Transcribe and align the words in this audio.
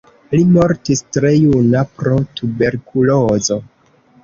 Li 0.35 0.45
mortis 0.53 1.03
tre 1.17 1.33
juna 1.41 1.85
pro 2.01 2.17
tuberkulozo. 2.41 3.63